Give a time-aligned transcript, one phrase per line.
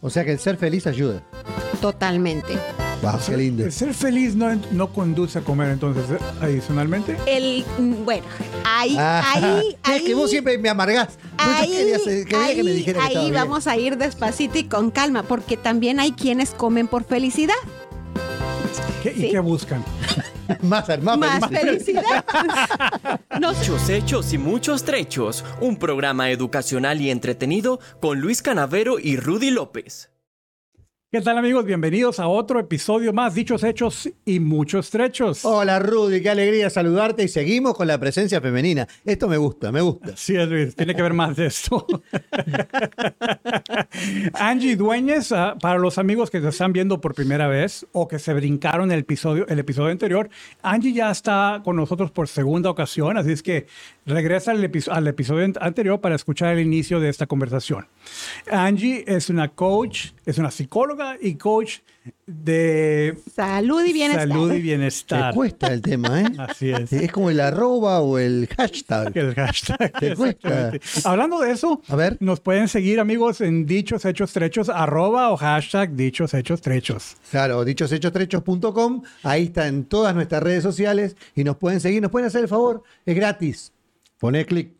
[0.00, 1.22] O sea que el ser feliz ayuda.
[1.80, 2.54] Totalmente.
[3.02, 3.64] Wow, qué lindo.
[3.64, 7.16] El ser feliz no, no conduce a comer, entonces, eh, adicionalmente.
[7.26, 7.64] El,
[8.04, 8.24] bueno,
[8.64, 10.04] ahí, Ah, ahí, es ahí.
[10.04, 11.18] que vos siempre me amargás.
[11.38, 13.34] Ahí, quería, ser- quería que me ahí, que ahí estaba bien.
[13.34, 17.54] vamos a ir despacito y con calma, porque también hay quienes comen por felicidad.
[19.02, 19.28] ¿Qué- ¿Y Sí.
[19.30, 19.82] qué buscan?
[20.62, 21.84] Más, más, Más feliz.
[21.84, 22.24] felicidad.
[23.40, 23.52] No.
[23.54, 25.44] Muchos hechos y muchos trechos.
[25.60, 30.10] Un programa educacional y entretenido con Luis Canavero y Rudy López.
[31.12, 31.64] ¿Qué tal amigos?
[31.64, 35.44] Bienvenidos a otro episodio más, dichos hechos y muchos trechos.
[35.44, 38.86] Hola Rudy, qué alegría saludarte y seguimos con la presencia femenina.
[39.04, 40.16] Esto me gusta, me gusta.
[40.16, 41.84] Sí, Luis, tiene que ver más de esto.
[44.34, 48.20] Angie Dueñez, ah, para los amigos que se están viendo por primera vez o que
[48.20, 50.30] se brincaron el episodio, el episodio anterior,
[50.62, 53.66] Angie ya está con nosotros por segunda ocasión, así es que
[54.06, 57.86] regresa al, episo- al episodio an- anterior para escuchar el inicio de esta conversación.
[58.50, 61.78] Angie es una coach, es una psicóloga y coach
[62.26, 64.28] de Salud y bienestar.
[64.28, 65.34] salud y Te bienestar.
[65.34, 66.26] cuesta el tema, ¿eh?
[66.38, 66.92] Así es.
[66.92, 69.12] Es como el arroba o el hashtag.
[69.16, 69.92] El hashtag.
[69.98, 70.72] Te cuesta.
[71.04, 72.16] Hablando de eso, A ver.
[72.20, 77.16] nos pueden seguir amigos en dichos hechos trechos, arroba o hashtag dichos hechos trechos.
[77.30, 82.28] Claro, dichoshechos.com, ahí está en todas nuestras redes sociales y nos pueden seguir, nos pueden
[82.28, 83.72] hacer el favor, es gratis.
[84.20, 84.74] Poné clic.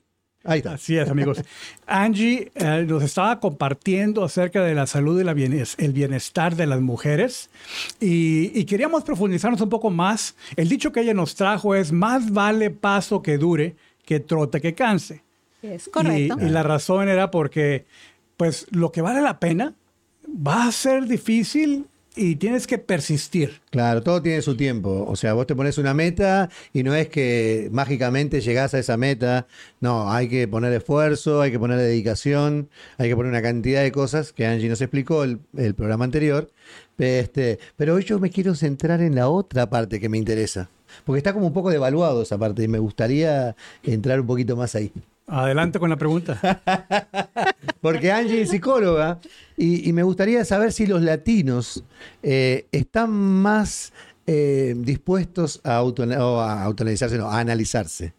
[0.44, 0.74] Ahí está.
[0.74, 1.42] Así es, amigos.
[1.86, 6.66] Angie eh, nos estaba compartiendo acerca de la salud y la bienes- el bienestar de
[6.66, 7.50] las mujeres
[8.00, 10.36] y, y queríamos profundizarnos un poco más.
[10.56, 14.74] El dicho que ella nos trajo es, más vale paso que dure que trote que
[14.74, 15.22] canse.
[15.62, 16.36] Es correcto.
[16.40, 17.84] Y, y la razón era porque,
[18.38, 19.74] pues, lo que vale la pena
[20.26, 21.84] va a ser difícil
[22.16, 23.60] y tienes que persistir.
[23.70, 25.04] Claro, todo tiene su tiempo.
[25.08, 28.96] O sea, vos te pones una meta y no es que mágicamente llegás a esa
[28.96, 29.46] meta.
[29.80, 33.92] No, hay que poner esfuerzo, hay que poner dedicación, hay que poner una cantidad de
[33.92, 36.50] cosas que Angie nos explicó el, el programa anterior.
[36.98, 40.68] Este, pero hoy yo me quiero centrar en la otra parte que me interesa.
[41.04, 44.74] Porque está como un poco devaluado esa parte y me gustaría entrar un poquito más
[44.74, 44.92] ahí.
[45.30, 46.40] Adelante con la pregunta.
[47.80, 49.20] Porque Angie es psicóloga
[49.56, 51.84] y, y me gustaría saber si los latinos
[52.22, 53.92] eh, están más
[54.26, 58.12] eh, dispuestos a, auto, a autoanalizarse, no, a analizarse.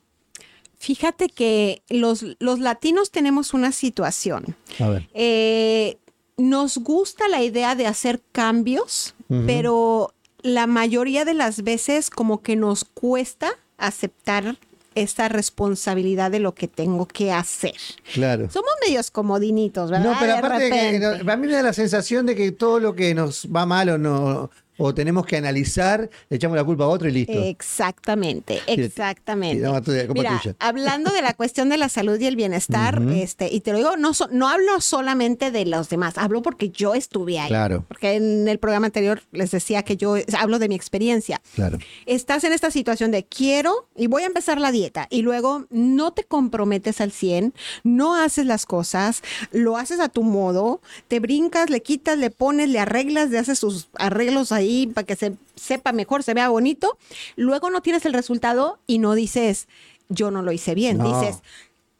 [0.78, 4.56] Fíjate que los, los latinos tenemos una situación.
[4.80, 5.10] A ver.
[5.14, 5.98] Eh,
[6.38, 12.56] nos gusta la idea de hacer cambios, pero la mayoría de las veces como que
[12.56, 14.58] nos cuesta aceptar
[14.96, 17.75] esa responsabilidad de lo que tengo que hacer.
[18.13, 18.50] Claro.
[18.52, 20.12] Somos medios comodinitos, ¿verdad?
[20.12, 22.52] No, pero De aparte, de que, no, a mí me da la sensación de que
[22.52, 24.51] todo lo que nos va mal o no
[24.84, 27.34] o tenemos que analizar, le echamos la culpa a otro y listo.
[27.34, 29.68] Exactamente, exactamente.
[30.14, 33.78] Mira, hablando de la cuestión de la salud y el bienestar, este, y te lo
[33.78, 37.50] digo, no, so- no hablo solamente de los demás, hablo porque yo estuve ahí.
[37.50, 37.86] Claro.
[37.88, 41.42] Porque en el programa anterior les decía que yo hablo de mi experiencia.
[41.56, 41.78] Claro.
[42.06, 46.12] Estás en esta situación de quiero y voy a empezar la dieta y luego no
[46.12, 47.53] te comprometes al 100,
[47.84, 49.22] no haces las cosas,
[49.52, 53.59] lo haces a tu modo, te brincas, le quitas, le pones, le arreglas, le haces
[53.59, 56.98] sus arreglos ahí para que se sepa mejor, se vea bonito,
[57.36, 59.68] luego no tienes el resultado y no dices
[60.09, 61.06] yo no lo hice bien, No.
[61.22, 61.42] dices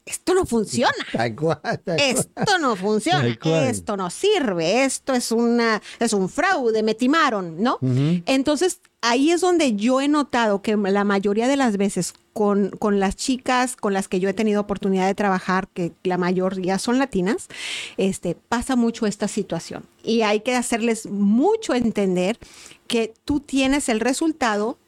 [0.04, 0.92] esto no funciona.
[1.12, 1.98] Tal cual, tal cual.
[2.00, 3.64] Esto no funciona, Tal cual.
[3.64, 7.78] esto no sirve, esto es una es un fraude, me timaron, ¿no?
[8.26, 12.98] Entonces, ahí es donde yo he notado que la mayoría de las veces con, con
[12.98, 16.98] las chicas con las que yo he tenido oportunidad de trabajar, que la mayoría son
[16.98, 17.48] latinas,
[17.96, 19.84] este, pasa mucho esta situación.
[20.02, 22.38] Y hay que hacerles mucho entender
[22.86, 24.78] que tú tienes el resultado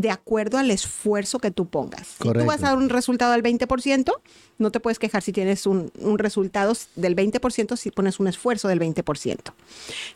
[0.00, 2.06] de acuerdo al esfuerzo que tú pongas.
[2.22, 4.12] Si tú vas a dar un resultado del 20%,
[4.58, 8.68] no te puedes quejar si tienes un, un resultado del 20% si pones un esfuerzo
[8.68, 9.38] del 20%.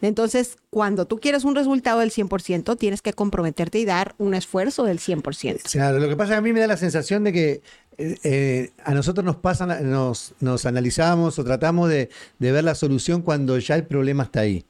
[0.01, 4.85] Entonces, cuando tú quieres un resultado del 100%, tienes que comprometerte y dar un esfuerzo
[4.85, 5.71] del 100%.
[5.71, 7.63] Claro, lo que pasa es que a mí me da la sensación de que
[7.99, 12.09] eh, eh, a nosotros nos pasa, nos, nos analizamos o tratamos de,
[12.39, 14.65] de ver la solución cuando ya el problema está ahí.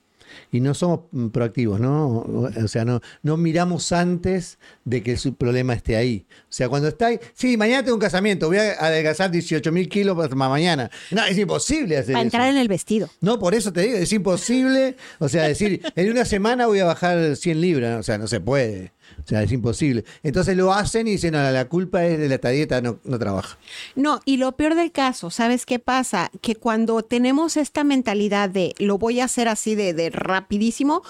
[0.52, 2.08] Y no somos mm, proactivos, ¿no?
[2.08, 6.26] O o sea, no, no miramos antes de que su problema esté ahí.
[6.30, 9.88] O sea, cuando está ahí, sí, mañana tengo un casamiento, voy a adelgazar 18 mil
[9.88, 10.90] kilos para mañana.
[11.10, 12.26] No, es imposible hacer Para eso.
[12.26, 13.08] entrar en el vestido.
[13.20, 14.96] No, por eso te digo, es imposible.
[15.18, 18.00] O sea, decir, en una semana voy a bajar 100 libras.
[18.00, 18.92] O sea, no se puede.
[19.22, 20.04] O sea, es imposible.
[20.22, 23.58] Entonces lo hacen y dicen, no, la culpa es de la dieta, no, no trabaja.
[23.94, 26.30] No, y lo peor del caso, ¿sabes qué pasa?
[26.40, 31.02] Que cuando tenemos esta mentalidad de lo voy a hacer así de, de rapidísimo,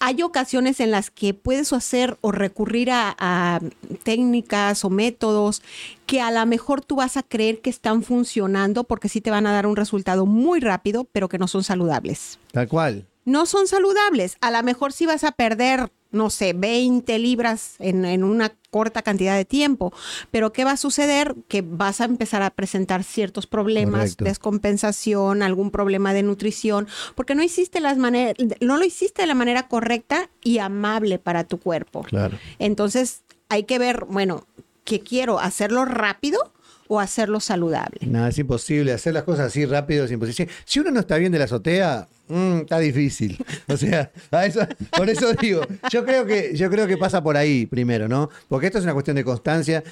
[0.00, 3.60] hay ocasiones en las que puedes hacer o recurrir a, a
[4.02, 5.62] técnicas o métodos
[6.06, 9.46] que a lo mejor tú vas a creer que están funcionando porque sí te van
[9.46, 12.38] a dar un resultado muy rápido, pero que no son saludables.
[12.52, 13.06] Tal cual.
[13.24, 14.36] No son saludables.
[14.42, 19.02] A lo mejor sí vas a perder, no sé, 20 libras en, en una corta
[19.02, 19.92] cantidad de tiempo,
[20.30, 21.34] pero ¿qué va a suceder?
[21.46, 24.24] Que vas a empezar a presentar ciertos problemas, Correcto.
[24.24, 29.34] descompensación, algún problema de nutrición, porque no hiciste las maneras, no lo hiciste de la
[29.34, 32.02] manera correcta y amable para tu cuerpo.
[32.02, 32.38] Claro.
[32.58, 34.44] Entonces, hay que ver, bueno,
[34.84, 35.38] ¿qué quiero?
[35.38, 36.53] ¿Hacerlo rápido
[36.88, 38.00] o hacerlo saludable?
[38.06, 38.92] No, es imposible.
[38.92, 40.52] Hacer las cosas así rápido es imposible.
[40.64, 43.38] Si uno no está bien de la azotea, mm, está difícil.
[43.68, 44.66] O sea, a eso-
[44.96, 48.28] por eso digo, yo creo, que, yo creo que pasa por ahí primero, ¿no?
[48.48, 49.82] Porque esto es una cuestión de constancia.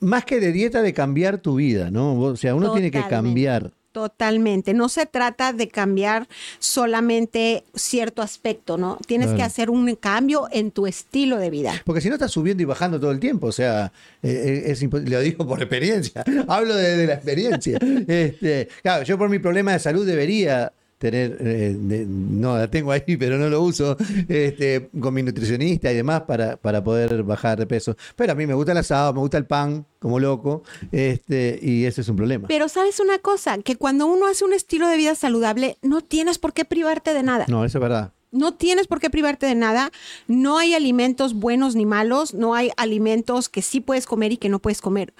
[0.00, 2.18] Más que de dieta, de cambiar tu vida, ¿no?
[2.20, 3.72] O sea, uno tiene que cambiar.
[3.96, 4.74] Totalmente.
[4.74, 6.28] No se trata de cambiar
[6.58, 8.98] solamente cierto aspecto, ¿no?
[9.06, 11.72] Tienes que hacer un cambio en tu estilo de vida.
[11.86, 13.90] Porque si no estás subiendo y bajando todo el tiempo, o sea,
[14.22, 15.16] eh, eh, es imposible.
[15.16, 17.78] Lo digo por experiencia, hablo de, de la experiencia.
[18.06, 22.92] Este, claro, yo por mi problema de salud debería tener, eh, de- no la tengo
[22.92, 23.96] ahí, pero no lo uso,
[24.28, 27.96] este, con mi nutricionista y demás para, para poder bajar de peso.
[28.16, 30.62] Pero a mí me gusta el asado, me gusta el pan, como loco,
[30.92, 32.48] este, y ese es un problema.
[32.48, 36.38] Pero sabes una cosa, que cuando uno hace un estilo de vida saludable, no tienes
[36.38, 37.44] por qué privarte de nada.
[37.48, 38.12] No, eso es verdad.
[38.32, 39.90] No tienes por qué privarte de nada.
[40.26, 42.34] No hay alimentos buenos ni malos.
[42.34, 45.14] No hay alimentos que sí puedes comer y que no puedes comer.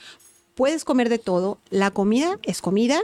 [0.55, 1.59] Puedes comer de todo.
[1.71, 2.99] La comida es comida.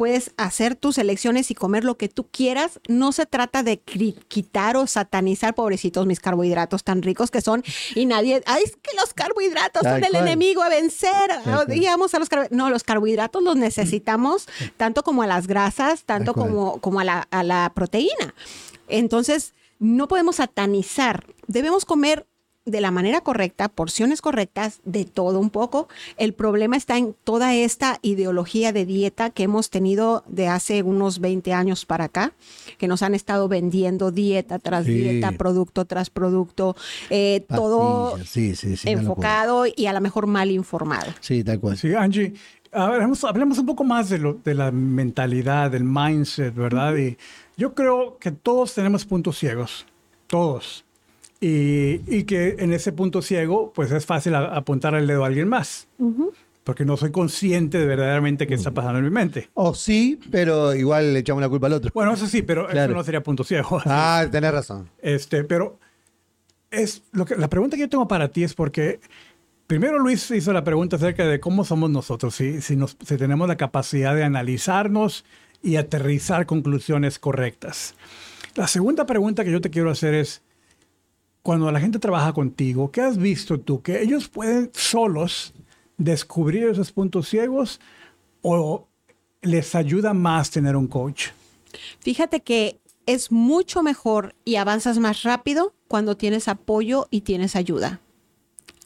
[0.00, 2.80] Puedes hacer tus elecciones y comer lo que tú quieras.
[2.88, 7.62] No se trata de quitar o satanizar, pobrecitos, mis carbohidratos tan ricos que son.
[7.94, 11.30] Y nadie, ay, es que los carbohidratos Tal son el enemigo a vencer.
[11.44, 12.56] Odiamos a los carbohidratos.
[12.56, 14.48] No, los carbohidratos los necesitamos
[14.78, 18.34] tanto como a las grasas, tanto como, como a, la, a la proteína.
[18.88, 21.26] Entonces, no podemos satanizar.
[21.46, 22.26] Debemos comer
[22.70, 25.88] de la manera correcta, porciones correctas, de todo un poco.
[26.16, 31.20] El problema está en toda esta ideología de dieta que hemos tenido de hace unos
[31.20, 32.32] 20 años para acá,
[32.78, 34.92] que nos han estado vendiendo dieta tras Sí.
[34.94, 36.76] dieta, producto tras producto,
[37.10, 41.12] eh, todo sí, sí, enfocado y a lo mejor mal informado.
[41.20, 41.76] Sí, tal cual.
[41.76, 42.32] Sí, Angie,
[42.72, 46.96] hablemos, hablemos un poco más de, lo, de la mentalidad, del mindset, ¿verdad?
[46.96, 47.16] Y
[47.56, 49.86] yo creo que todos tenemos puntos ciegos,
[50.26, 50.84] todos.
[51.40, 55.28] Y, y que en ese punto ciego, pues es fácil a- apuntar el dedo a
[55.28, 55.88] alguien más,
[56.64, 59.48] porque no soy consciente de verdaderamente qué está pasando en mi mente.
[59.54, 61.90] O sí, pero igual le echamos la culpa al otro.
[61.94, 62.92] Bueno, eso sí, pero Claro.
[62.92, 63.80] eso no sería punto ciego.
[63.86, 64.90] Ah, tenés razón.
[65.00, 65.78] Este, pero
[66.70, 69.00] es lo que la pregunta que yo tengo para ti es porque
[69.66, 73.48] primero Luis hizo la pregunta acerca de cómo somos nosotros, si, si, nos, si tenemos
[73.48, 75.24] la capacidad de analizarnos
[75.62, 77.94] y aterrizar conclusiones correctas.
[78.56, 80.42] La segunda pregunta que yo te quiero hacer es,
[81.42, 83.82] cuando la gente trabaja contigo, ¿qué has visto tú?
[83.82, 85.54] ¿Que ellos pueden solos
[85.96, 87.80] descubrir esos puntos ciegos
[88.42, 88.86] o
[89.42, 91.28] les ayuda más tener un coach?
[92.00, 98.00] Fíjate que es mucho mejor y avanzas más rápido cuando tienes apoyo y tienes ayuda.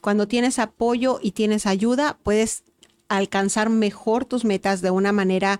[0.01, 2.63] Cuando tienes apoyo y tienes ayuda, puedes
[3.07, 5.59] alcanzar mejor tus metas de una manera,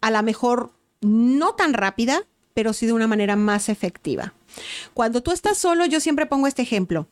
[0.00, 2.22] a lo mejor no tan rápida,
[2.54, 4.32] pero sí de una manera más efectiva.
[4.94, 7.08] Cuando tú estás solo, yo siempre pongo este ejemplo.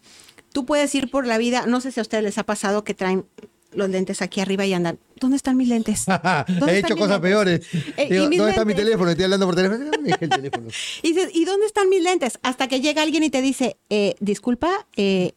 [0.52, 2.94] Tú puedes ir por la vida, no sé si a ustedes les ha pasado que
[2.94, 3.26] traen
[3.72, 6.04] los lentes aquí arriba y andan, ¿dónde están mis lentes?
[6.48, 7.20] ¿Dónde He hecho cosas lentes?
[7.20, 7.60] peores.
[7.96, 9.10] Eh, Digo, ¿y mis ¿Dónde está mi teléfono?
[9.10, 9.84] Estoy hablando por teléfono.
[9.90, 10.69] ¿Dónde dejé el teléfono?
[11.02, 12.38] Y dices, ¿y dónde están mis lentes?
[12.42, 15.32] Hasta que llega alguien y te dice, eh, disculpa, eh,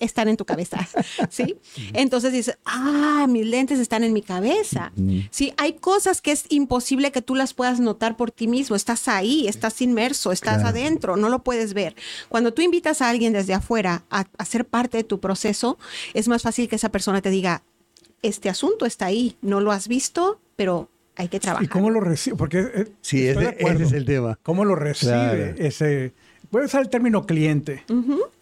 [0.00, 0.86] están en tu cabeza,
[1.30, 1.56] ¿sí?
[1.92, 4.92] Entonces dices, ah, mis lentes están en mi cabeza.
[5.30, 8.76] Sí, hay cosas que es imposible que tú las puedas notar por ti mismo.
[8.76, 10.68] Estás ahí, estás inmerso, estás Claro.
[10.68, 11.94] adentro, no lo puedes ver.
[12.28, 15.78] Cuando tú invitas a alguien desde afuera a, a ser parte de tu proceso,
[16.14, 17.62] es más fácil que esa persona te diga,
[18.22, 21.64] este asunto está ahí, no lo has visto, pero hay que trabajar.
[21.64, 22.36] ¿Y cómo lo recibe?
[22.36, 24.38] Porque eh, Sí, ese, es el tema.
[24.42, 25.54] ¿Cómo lo recibe Claro.
[25.58, 26.12] ese?
[26.50, 27.84] Voy a usar el término cliente,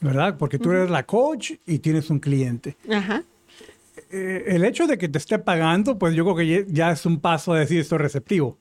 [0.01, 0.37] ¿verdad?
[0.39, 2.77] Porque tú eres la coach y tienes un cliente.
[2.91, 3.25] Ajá.
[4.11, 7.19] Eh, el hecho de que te esté pagando, pues yo creo que ya- es un
[7.19, 8.59] paso a decir esto es receptivo.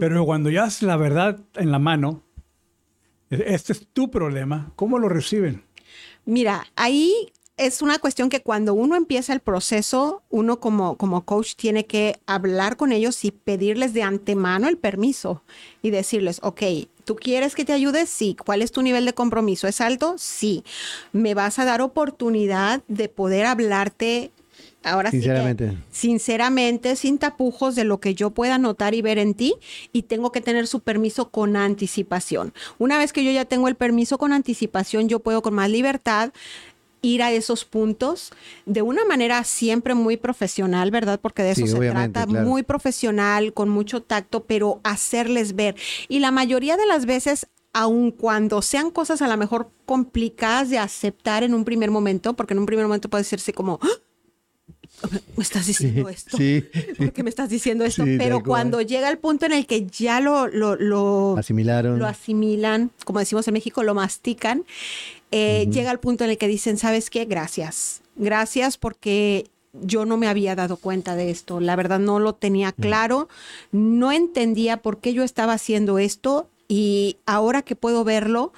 [0.00, 2.24] Pero cuando ya es la verdad en la mano,
[3.30, 5.62] e- este es tu problema, ¿cómo lo reciben?
[6.24, 11.54] Mira, ahí es una cuestión que cuando uno empieza el proceso, uno como, como coach
[11.54, 15.42] tiene que hablar con ellos y pedirles de antemano el permiso
[15.82, 16.62] y decirles, ok,
[17.10, 18.06] ¿tú quieres que te ayude?
[18.06, 18.36] Sí.
[18.46, 19.66] ¿Cuál es tu nivel de compromiso?
[19.66, 20.14] ¿Es alto?
[20.16, 20.62] Sí.
[21.12, 24.30] ¿Me vas a dar oportunidad de poder hablarte
[24.84, 25.70] Ahora Sinceramente.
[25.70, 29.54] sí que, sinceramente, sin tapujos de lo que yo pueda notar y ver en ti,
[29.92, 32.54] y tengo que tener su permiso con anticipación.
[32.78, 36.32] Una vez que yo ya tengo el permiso con anticipación, yo puedo con más libertad
[37.02, 38.32] ir a esos puntos
[38.66, 41.18] de una manera siempre muy profesional, ¿verdad?
[41.20, 42.46] Porque de eso Sí, se trata, claro.
[42.46, 45.74] muy profesional, con mucho tacto, pero hacerles ver.
[46.08, 50.78] Y la mayoría de las veces, aun cuando sean cosas a lo mejor complicadas de
[50.78, 53.88] aceptar en un primer momento, porque en un primer momento puede decirse como, "¡Ah!
[55.36, 56.36] me estás diciendo esto.
[56.36, 56.62] sí,
[56.98, 58.04] ¿Por qué me estás diciendo esto?
[58.04, 61.98] Sí, Pero cuando llega el punto en el que ya lo, lo, lo, Asimilaron.
[61.98, 64.64] lo asimilan, como decimos en México, lo mastican,
[65.30, 67.24] eh, llega el punto en el que dicen, ¿sabes qué?
[67.24, 68.02] Gracias.
[68.16, 71.60] Gracias porque yo no me había dado cuenta de esto.
[71.60, 73.28] La verdad no lo tenía claro.
[73.72, 78.52] No entendía por qué yo estaba haciendo esto y ahora que puedo verlo,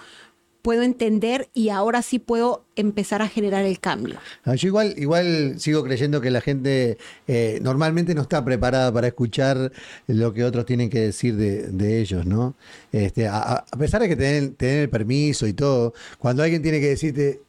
[0.63, 4.17] puedo entender y ahora sí puedo empezar a generar el cambio.
[4.45, 9.09] Ah, Yo igual, igual sigo creyendo que la gente eh, normalmente no está preparada para
[9.09, 9.73] escuchar
[10.07, 12.55] lo que otros tienen que decir de, de ellos, ¿no?
[12.93, 16.81] Este, a, a- pesar de que te den el permiso y todo, cuando alguien tiene
[16.81, 17.41] que decirte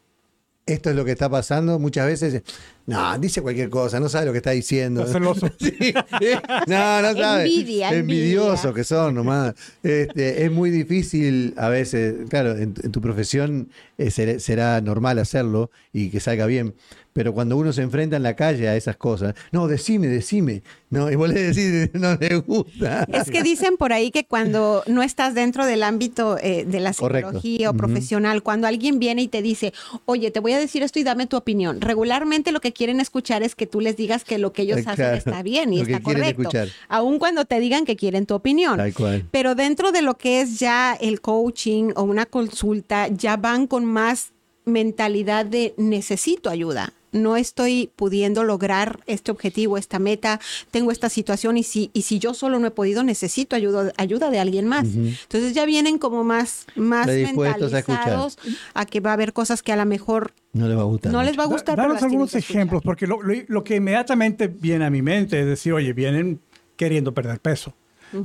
[0.65, 2.41] esto es lo que está pasando, muchas veces,
[2.86, 5.05] no, dice cualquier cosa, no sabe lo que está diciendo.
[5.05, 5.50] Celoso.
[5.60, 6.36] Sí, eh,
[6.67, 7.43] no, no sabe.
[7.43, 8.74] Envidia, Envidiosos envidia.
[8.74, 9.53] que son nomás.
[9.84, 15.20] Este, es muy difícil a veces, claro, en, en tu profesión eh, ser- será normal
[15.20, 16.74] hacerlo y que salga bien,
[17.13, 21.10] pero cuando uno se enfrenta en la calle a esas cosas, no, decime, decime, no,
[21.12, 23.05] y vos le decís, no le gusta.
[23.12, 26.93] Es que dicen por ahí que cuando no estás dentro del ámbito eh, de la
[26.93, 27.29] Correcto.
[27.29, 29.74] psicología o profesional, cuando alguien viene y te dice,
[30.05, 33.43] oye, te voy a decir esto y dame tu opinión, regularmente lo que quieren escuchar
[33.43, 36.01] es que tú les digas que lo que ellos Eh, hacen está bien y está
[36.01, 36.67] correcto, escuchar.
[36.89, 38.77] aun cuando te digan que quieren tu opinión.
[38.77, 39.25] Tal cual.
[39.32, 43.86] Pero dentro de lo que es ya el coaching o una consulta, ya van con
[43.86, 44.32] más
[44.65, 46.93] mentalidad de necesito ayuda.
[47.12, 50.39] No estoy pudiendo lograr este objetivo, esta meta,
[50.72, 54.32] tengo esta situación y si, y si yo solo no he podido, necesito ayuda, ayuda
[54.32, 54.88] de alguien más.
[54.96, 58.38] Entonces ya vienen como más, más a mentalizados
[58.74, 61.12] a, que va a haber cosas que a lo mejor No le va a gustar.
[61.12, 61.29] no mucho.
[61.29, 61.77] les va a gustar.
[61.77, 65.72] Danos algunos ejemplos, porque lo, lo- lo que inmediatamente viene a mi mente es decir,
[65.74, 66.39] oye, vienen
[66.77, 67.75] queriendo perder peso.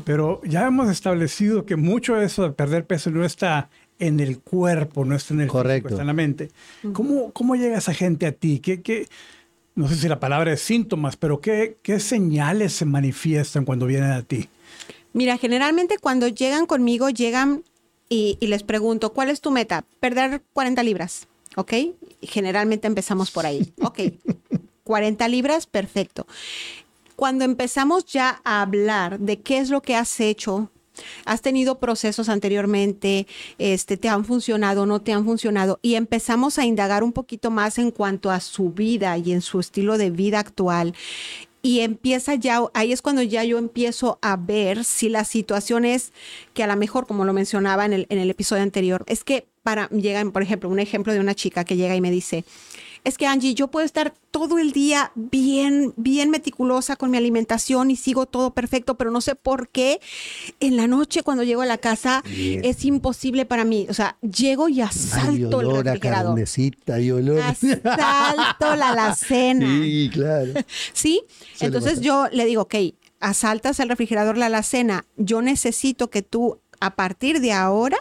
[0.05, 4.39] Pero ya hemos establecido que mucho de eso de perder peso no está en el
[4.41, 5.89] cuerpo, no está en el Correcto.
[5.89, 6.51] físico, está en la mente.
[6.93, 8.61] ¿Cómo, ¿Cómo llega esa gente a ti?
[8.61, 9.09] ¿Qué, qué,
[9.75, 14.11] no sé si la palabra es síntomas, pero qué, qué señales se manifiestan cuando vienen
[14.13, 14.49] a ti?
[15.13, 17.65] Mira, generalmente cuando llegan conmigo, llegan
[18.09, 19.85] y, y les pregunto, ¿cuál es tu meta?
[20.01, 21.27] Perder 40 libras,
[21.57, 21.73] ¿ok?
[22.21, 23.73] Y Generalmente empezamos por ahí.
[23.83, 24.01] Ok,
[24.85, 26.27] 40 libras, perfecto.
[27.17, 30.71] Cuando empezamos ya a hablar de qué es lo que has hecho,
[31.25, 33.27] has tenido procesos anteriormente,
[33.59, 37.79] este, te han funcionado, no te han funcionado, y empezamos a indagar un poquito más
[37.79, 40.95] en cuanto a su vida y en su estilo de vida actual.
[41.61, 46.13] Y empieza ya, ahí es cuando ya yo empiezo a ver si la situación es
[46.55, 49.47] que a lo mejor, como lo mencionaba en el, en el episodio anterior, es que
[49.65, 52.45] para, llegan, por ejemplo, un ejemplo de una chica que llega y me dice,
[53.05, 57.91] es que Angie, yo puedo estar todo el día bien, bien meticulosa con mi alimentación
[57.91, 60.01] y sigo todo perfecto, pero no sé por qué
[60.61, 62.65] en la noche cuando llego a la casa Bien.
[62.65, 63.87] es imposible para mí.
[63.89, 66.33] O sea, llego y Hay asalto el olor a refrigerador.
[66.35, 67.41] carnecita, hay olor.
[67.41, 69.67] Asalto la alacena.
[69.89, 70.53] Sí, claro.
[70.93, 71.23] ¿Sí?
[71.55, 72.05] Suele Entonces pasar.
[72.05, 72.75] yo le digo, ok,
[73.21, 75.05] asaltas el refrigerador, la alacena.
[75.17, 77.99] Yo necesito que tú, a partir de ahora,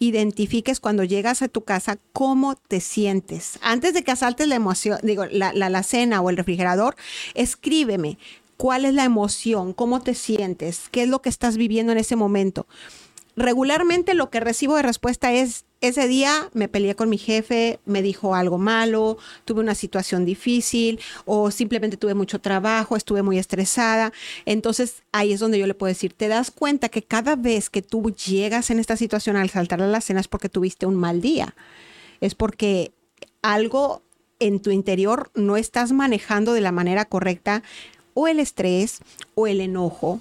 [0.00, 3.58] identifiques cuando llegas a tu casa cómo te sientes.
[3.62, 6.96] Antes de que asaltes la emoción, digo, la, la alacena o el refrigerador,
[7.34, 8.18] escríbeme
[8.56, 12.16] cuál es la emoción, cómo te sientes, qué es lo que estás viviendo en ese
[12.16, 12.66] momento.
[13.36, 18.02] Regularmente lo que recibo de respuesta es, ese día me peleé con mi jefe, me
[18.02, 24.12] dijo algo malo, tuve una situación difícil o simplemente tuve mucho trabajo, estuve muy estresada.
[24.44, 27.80] Entonces ahí es donde yo le puedo decir, te das cuenta que cada vez que
[27.80, 31.22] tú llegas en esta situación al saltar a la cena es porque tuviste un mal
[31.22, 31.54] día.
[32.20, 32.92] Es porque
[33.40, 34.02] algo
[34.38, 37.62] en tu interior no estás manejando de la manera correcta
[38.12, 38.98] o el estrés
[39.34, 40.20] o el enojo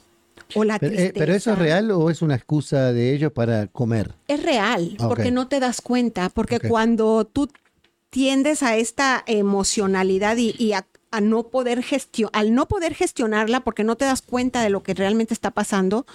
[0.55, 1.11] o la Pero, eh.
[1.15, 4.13] ¿pero eso es real o es una excusa de ellos para comer?
[4.27, 7.49] Es real, Ah, porque no te das cuenta, porque cuando tú
[8.09, 13.59] tiendes a esta emocionalidad y, y a, a no poder gestionar, al no poder gestionarla
[13.59, 16.05] porque no te das cuenta de lo que realmente está pasando,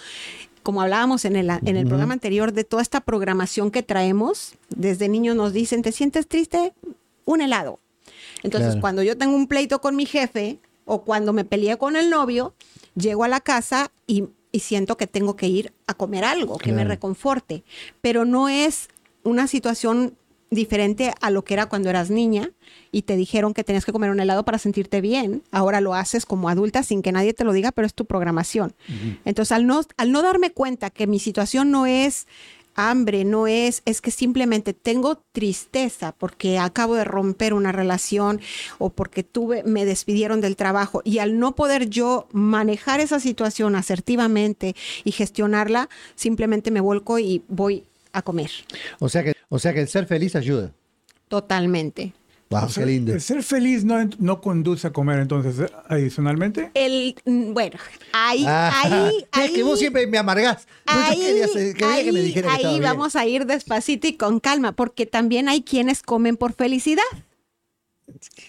[0.64, 5.08] como hablábamos en el, en el programa anterior, de toda esta programación que traemos, desde
[5.08, 6.72] niños nos dicen, ¿te sientes triste?
[7.26, 7.80] Un helado.
[8.42, 8.80] Entonces, Claro.
[8.80, 12.54] cuando yo tengo un pleito con mi jefe o cuando me peleé con el novio,
[12.94, 16.72] llego a la casa y, y siento que tengo que ir a comer algo que
[16.72, 17.64] me reconforte.
[18.00, 18.88] Pero no es
[19.22, 20.16] una situación
[20.54, 22.50] diferente a lo que era cuando eras niña
[22.92, 25.42] y te dijeron que tenías que comer un helado para sentirte bien.
[25.50, 28.74] Ahora lo haces como adulta sin que nadie te lo diga, pero es tu programación.
[29.24, 32.26] Entonces, al no, al no darme cuenta que mi situación no es
[32.74, 38.40] hambre, no es, es que simplemente tengo tristeza porque acabo de romper una relación
[38.78, 43.76] o porque tuve, me despidieron del trabajo y al no poder yo manejar esa situación
[43.76, 48.50] asertivamente y gestionarla, simplemente me vuelco y voy a comer.
[48.98, 50.72] O sea que, o sea que el ser feliz ayuda.
[51.28, 52.12] Totalmente.
[52.50, 53.12] Wow, qué lindo.
[53.12, 56.70] El ser feliz no, no conduce a comer, entonces, adicionalmente.
[56.74, 57.78] El, mm, bueno,
[58.12, 60.68] ahí, Ah, ahí, es que vos ahí- siempre me amargás.
[60.86, 64.38] Ahí, quería, ser- quería que me ahí- dijera ahí vamos a ir despacito y con
[64.40, 67.02] calma, porque también hay quienes comen por felicidad.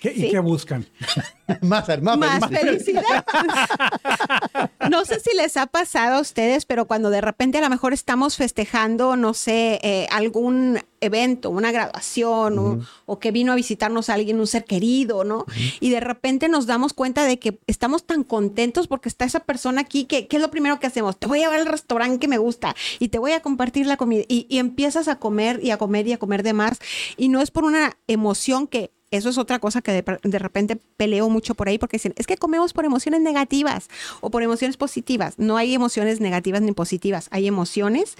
[0.02, 0.86] ¿Qué- ¿Y qué buscan?
[1.62, 3.26] más, más, Más felicidad.
[4.90, 7.94] no sé si les ha pasado a ustedes, pero cuando de repente a lo mejor
[7.94, 14.10] estamos festejando, no sé, eh, algún evento, una graduación o, o que vino a visitarnos
[14.10, 15.46] alguien, un ser querido, ¿no?
[15.80, 19.82] Y de repente nos damos cuenta de que estamos tan contentos porque está esa persona
[19.82, 21.18] aquí que, ¿qué es lo primero que hacemos?
[21.18, 23.98] Te voy a llevar al restaurante que me gusta y te voy a compartir la
[23.98, 26.80] comida y, y empiezas a comer y a comer y a comer de más
[27.18, 30.78] y no es por una emoción que eso es otra cosa que de, de repente
[30.98, 33.88] peleo mucho por ahí porque dicen, es que comemos por emociones negativas
[34.22, 35.36] o por emociones positivas.
[35.38, 38.16] No hay emociones negativas ni positivas, hay emociones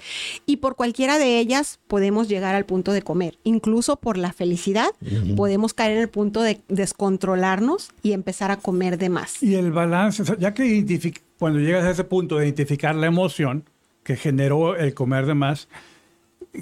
[0.46, 3.38] y por cualquiera de ellas podemos llegar al punto de comer.
[3.44, 4.88] Incluso por la felicidad
[5.36, 9.42] podemos caer en el punto de descontrolarnos y empezar a comer de más.
[9.42, 10.84] Y el balance, o sea, ya que
[11.38, 13.64] cuando llegas a ese punto de identificar la emoción
[14.02, 15.68] que generó el comer de más,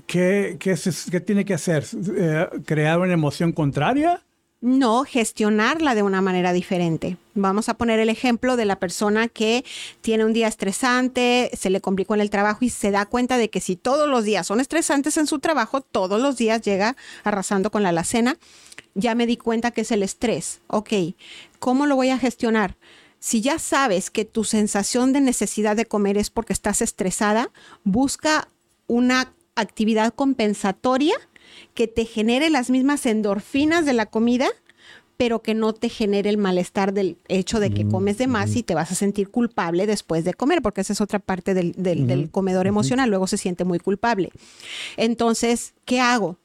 [0.07, 1.85] ¿qué, qué, se- qué tiene que hacer?
[2.17, 4.23] Eh, ¿Crear una emoción contraria?
[4.67, 7.19] No, gestionarla de una manera diferente.
[7.35, 9.63] Vamos a poner el ejemplo de la persona que
[10.01, 13.51] tiene un día estresante, se le complicó en el trabajo y se da cuenta de
[13.51, 17.71] que si todos los días son estresantes en su trabajo, todos los días llega arrasando
[17.71, 18.39] con la alacena.
[18.95, 20.63] Ya me di cuenta que es el estrés.
[20.69, 20.95] Ok,
[21.59, 22.75] ¿cómo lo voy a gestionar?
[23.19, 27.51] Si ya sabes que tu sensación de necesidad de comer es porque estás estresada,
[27.85, 28.49] busca
[28.87, 31.17] una actividad compensatoria
[31.75, 34.49] que te genere las mismas endorfinas de la comida,
[35.17, 38.65] pero que no te genere el malestar del hecho de que comes de más y
[38.65, 42.07] te vas a sentir culpable después de comer, porque esa es otra parte del, del-
[42.09, 44.31] del comedor emocional, luego se siente muy culpable.
[44.97, 46.37] Entonces, ¿qué hago?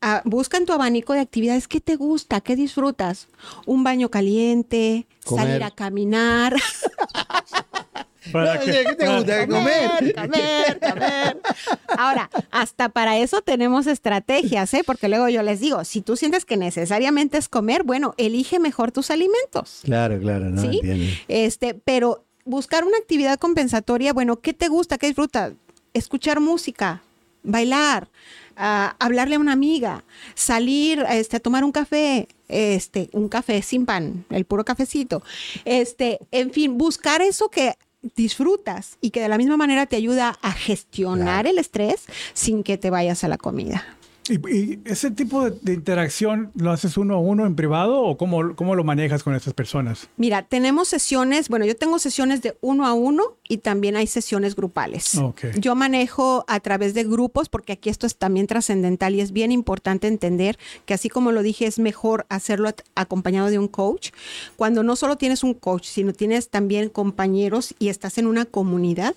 [0.00, 3.26] Ah, busca en tu abanico de actividades qué te gusta, qué disfrutas.
[3.66, 5.46] Un baño caliente, Comer.
[5.46, 6.54] salir a caminar.
[8.32, 9.46] Para No, ¿Qué te gusta?
[9.46, 10.14] ¿Comer?
[10.14, 11.38] comer, comer.
[11.96, 14.82] Ahora, hasta para eso tenemos estrategias, ¿eh?
[14.84, 18.92] Porque luego yo les digo, si tú sientes que necesariamente es comer, bueno, elige mejor
[18.92, 19.80] tus alimentos.
[19.84, 20.80] Claro, claro, no ¿sí?
[20.82, 21.14] entiendo.
[21.28, 24.98] Este, pero buscar una actividad compensatoria, bueno, ¿qué te gusta?
[24.98, 25.52] ¿Qué disfrutas?
[25.94, 27.02] Escuchar música,
[27.42, 28.08] bailar,
[28.56, 30.04] ah, hablarle a una amiga,
[30.34, 35.22] salir este, a tomar un café, este, un café sin pan, el puro cafecito.
[35.64, 37.74] Este, en fin, buscar eso que
[38.16, 42.78] disfrutas y que de la misma manera te ayuda a gestionar el estrés sin que
[42.78, 43.97] te vayas a la comida.
[44.30, 48.16] ¿Y, y ese tipo de, de interacción lo haces uno a uno en privado o
[48.16, 50.08] cómo, cómo lo manejas con esas personas?
[50.16, 54.54] Mira, tenemos sesiones, bueno, yo tengo sesiones de uno a uno y también hay sesiones
[54.54, 55.18] grupales.
[55.56, 59.52] Yo manejo a través de grupos porque aquí esto es también trascendental y es bien
[59.52, 64.10] importante entender que así como lo dije, es mejor hacerlo acompañado de un coach.
[64.56, 69.14] Cuando no solo tienes un coach, sino tienes también compañeros y estás en una comunidad,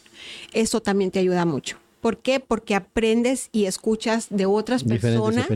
[0.53, 1.77] eso también te ayuda mucho.
[2.01, 2.39] ¿Por qué?
[2.39, 5.47] Porque aprendes y escuchas de otras Diferentes personas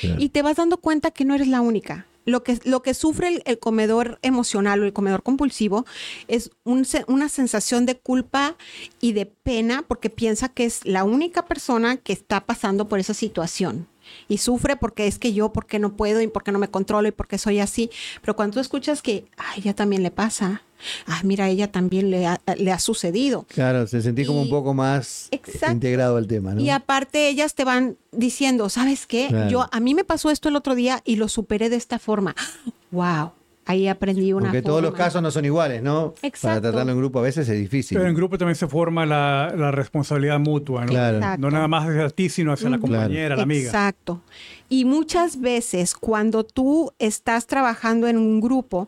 [0.00, 0.16] claro.
[0.18, 2.06] y te vas dando cuenta que no eres la única.
[2.26, 5.84] Lo que, lo que sufre el, el comedor emocional o el comedor compulsivo
[6.26, 8.56] es un una sensación de culpa
[9.00, 13.14] y de pena porque piensa que es la única persona que está pasando por esa
[13.14, 13.86] situación.
[14.28, 17.12] Y sufre porque es que yo, porque no puedo y porque no me controlo y
[17.12, 17.90] porque soy así.
[18.20, 20.62] Pero cuando tú escuchas que a ella también le pasa,
[21.06, 23.46] ah, mira, a ella también le ha, le ha sucedido.
[23.48, 25.72] Claro, se sentí como un poco más Exacto.
[25.72, 26.60] integrado al tema, ¿no?
[26.60, 29.26] Y aparte ellas te van diciendo, ¿sabes qué?
[29.28, 29.50] Claro.
[29.50, 32.34] Yo a mí me pasó esto el otro día y lo superé de esta forma.
[32.90, 33.32] Wow,
[33.66, 35.04] ahí aprendí una Porque todos los forma.
[35.04, 36.12] casos no son iguales, ¿no?
[36.14, 36.60] Para Exacto.
[36.70, 37.98] tratarlo en grupo a veces es difícil.
[37.98, 40.90] Pero en grupo también se forma la, la responsabilidad mutua, ¿no?
[40.92, 41.16] Claro.
[41.16, 41.40] Exacto.
[41.40, 43.66] No nada más hacia ti, sino hacia la compañera, la amiga.
[43.66, 44.20] Exacto.
[44.68, 48.86] Y muchas veces cuando tú estás trabajando en un grupo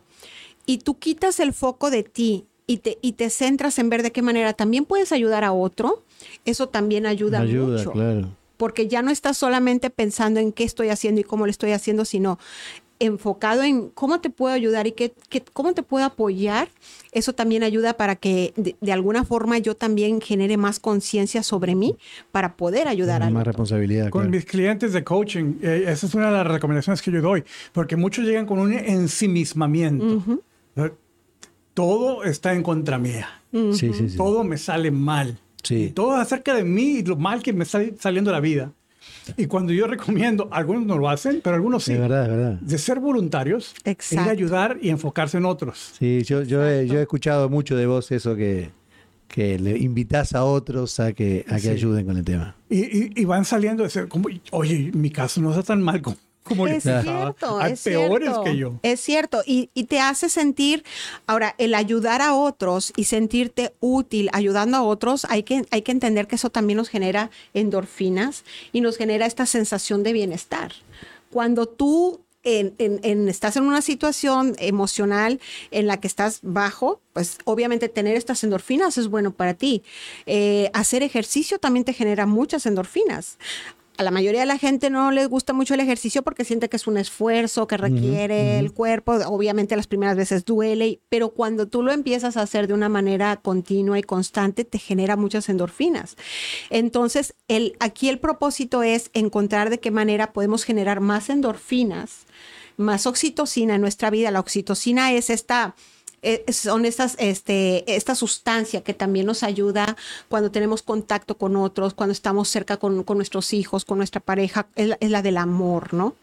[0.67, 4.11] y tú quitas el foco de ti y te, y te centras en ver de
[4.11, 6.03] qué manera también puedes ayudar a otro,
[6.45, 7.91] eso también ayuda, Ayuda, mucho.
[7.93, 8.29] claro.
[8.57, 12.05] porque ya no estás solamente pensando en qué estoy haciendo y cómo lo estoy haciendo,
[12.05, 12.37] sino
[12.99, 16.67] enfocado en cómo te puedo ayudar y qué, qué- cómo te puedo apoyar,
[17.11, 21.75] eso también ayuda para que de, de alguna forma yo también genere más conciencia sobre
[21.75, 21.95] mí
[22.31, 24.09] para poder ayudar a Más responsabilidad.
[24.09, 24.31] Con claro.
[24.31, 27.95] mis clientes de coaching, eh, esa es una de las recomendaciones que yo doy, porque
[27.95, 30.23] muchos llegan con un ensimismamiento.
[30.25, 30.37] Sea,
[31.73, 34.17] Todo está en contra mía, Sí, sí, sí.
[34.17, 35.75] todo me sale mal, Sí.
[35.85, 38.71] y todo acerca de mí y lo mal que me está saliendo la vida.
[39.37, 42.53] Y cuando yo recomiendo, algunos no lo hacen, pero algunos sí, Es verdad, es verdad.
[42.61, 44.29] de ser voluntarios, ir Exacto.
[44.29, 45.93] a ayudar y enfocarse en otros.
[45.99, 48.69] Sí, yo, yo, he, yo he escuchado mucho de vos eso que,
[49.27, 51.69] que le invitas a otros a que, a que Sí.
[51.69, 52.55] ayuden con el tema.
[52.69, 56.01] Y, y- y van saliendo de ser como, oye, mi caso no está tan mal
[56.01, 58.43] como, como Es cierto, Hay es peores cierto.
[58.43, 58.73] que yo.
[58.83, 60.83] Es cierto, y, y te hace sentir,
[61.25, 65.91] ahora, el ayudar a otros y sentirte útil ayudando a otros, hay que, hay que
[65.91, 70.71] entender que eso también nos genera endorfinas y nos genera esta sensación de bienestar.
[71.31, 77.01] Cuando tú en- en- en- estás en una situación emocional en la que estás bajo,
[77.11, 79.83] pues obviamente tener estas endorfinas es bueno para ti.
[80.27, 83.37] Eh, hacer ejercicio también te genera muchas endorfinas.
[83.97, 86.77] A la mayoría de la gente no les gusta mucho el ejercicio porque siente que
[86.77, 89.13] es un esfuerzo que requiere el cuerpo.
[89.25, 93.37] Obviamente las primeras veces duele, pero cuando tú lo empiezas a hacer de una manera
[93.37, 96.15] continua y constante, te genera muchas endorfinas.
[96.69, 102.27] Entonces, el, aquí el propósito es encontrar de qué manera podemos generar más endorfinas,
[102.77, 104.29] más oxitocina en nuestra vida.
[104.29, 105.75] La oxitocina es esta
[106.51, 109.95] son estas, este, esta sustancia que también nos ayuda
[110.29, 114.67] cuando tenemos contacto con otros, cuando estamos cerca con, con nuestros hijos, con nuestra pareja,
[114.75, 116.15] es la, es la del amor, ¿no?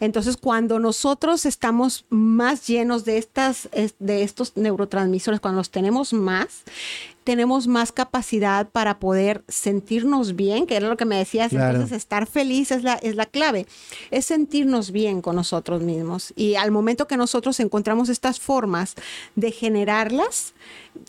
[0.00, 6.12] Entonces, cuando nosotros estamos más llenos de, estas, es- de estos neurotransmisores, cuando los tenemos
[6.12, 6.62] más,
[7.24, 11.74] tenemos más capacidad para poder sentirnos bien, que era lo que me decías, Claro.
[11.74, 13.66] entonces estar feliz es la, es la clave,
[14.10, 16.32] es sentirnos bien con nosotros mismos.
[16.36, 18.94] Y al momento que nosotros encontramos estas formas
[19.36, 20.54] de generarlas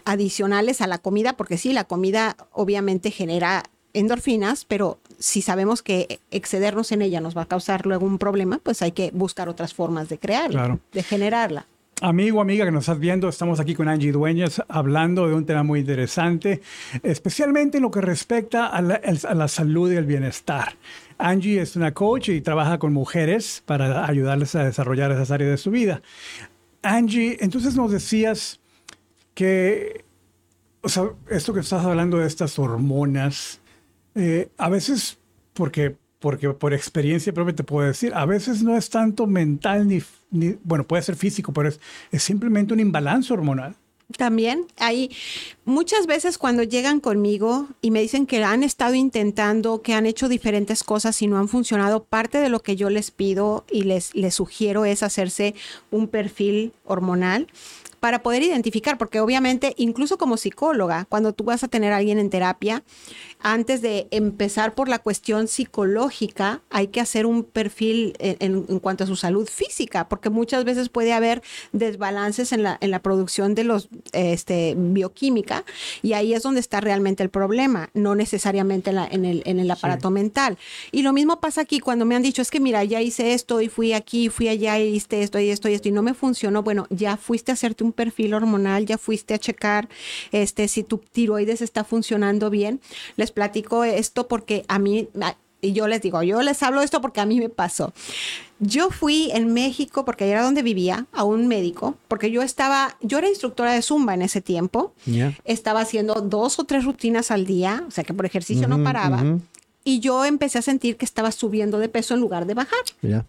[0.06, 6.20] adicionales a la comida, porque sí, la comida obviamente genera endorfinas, pero si sabemos que
[6.32, 9.74] excedernos en ella nos va a causar luego un problema, pues hay que buscar otras
[9.74, 10.80] formas de crearla, Claro.
[10.92, 11.66] de generarla.
[12.02, 15.64] Amigo, amiga que nos estás viendo, estamos aquí con Angie Dueñas hablando de un tema
[15.64, 16.62] muy interesante,
[17.04, 20.76] especialmente en lo que respecta a la, salud y el bienestar.
[21.18, 25.58] Angie es una coach y trabaja con mujeres para ayudarles a desarrollar esas áreas de
[25.58, 26.02] su vida.
[26.82, 28.60] Angie, entonces nos decías
[29.34, 30.04] que,
[30.82, 33.62] o sea, esto que estás hablando de estas hormonas,
[34.16, 35.18] eh, a veces,
[35.54, 40.02] porque, porque por experiencia propia te puedo decir, a veces no es tanto mental ni,
[40.36, 41.80] ni- bueno, puede ser físico, pero es,
[42.12, 43.76] es simplemente un imbalance hormonal.
[44.20, 45.10] También hay
[45.66, 50.30] muchas veces cuando llegan conmigo y me dicen que han estado intentando, que han hecho
[50.30, 54.14] diferentes cosas y no han funcionado, parte de lo que yo les pido y les,
[54.14, 55.56] les sugiero es hacerse
[55.90, 57.48] un perfil hormonal
[58.06, 62.20] para poder identificar, porque obviamente incluso como psicóloga, cuando tú vas a tener a alguien
[62.20, 62.84] en terapia,
[63.42, 68.80] antes de empezar por la cuestión psicológica, hay que hacer un perfil en, en- en
[68.80, 71.42] cuanto a su salud física, porque muchas veces puede haber
[71.74, 75.66] desbalances en la, en la producción de los este, bioquímica
[76.04, 79.60] y ahí es donde está realmente el problema, no necesariamente en, la- en el, en
[79.60, 80.60] el aparato mental.
[80.92, 83.62] Y lo mismo pasa aquí cuando me han dicho, es que mira, ya hice esto
[83.62, 86.14] y fui aquí, fui allá y hice esto y esto y esto y no me
[86.14, 86.62] funcionó.
[86.62, 89.90] Bueno, ya fuiste a hacerte un perfil hormonal, ya fuiste a checar
[90.32, 92.82] este, si tu tiroides está funcionando bien.
[93.16, 95.08] Les platico esto porque a mí,
[95.62, 97.94] y yo les digo, yo les hablo esto porque a mí me pasó.
[98.60, 102.98] Yo fui en México, porque ahí era donde vivía, a un médico, porque yo estaba,
[103.02, 104.94] yo era instructora de Zumba en ese tiempo.
[105.44, 109.24] Estaba haciendo dos o tres rutinas al día, o sea que por ejercicio no paraba.
[109.88, 112.84] Y yo empecé a sentir que estaba subiendo de peso en lugar de bajar.
[113.02, 113.26] Ya.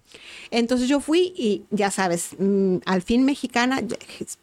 [0.51, 3.83] Entonces yo fui y ya sabes, mm, al fin mexicana,